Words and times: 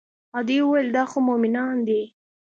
ادې 0.37 0.57
وويل 0.63 0.87
دا 0.95 1.03
خو 1.11 1.17
مومنان 1.27 1.75
دي. 1.87 2.01